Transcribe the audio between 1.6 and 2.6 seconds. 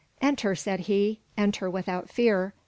without fear.